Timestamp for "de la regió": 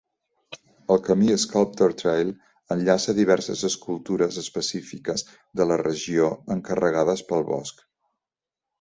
5.63-6.35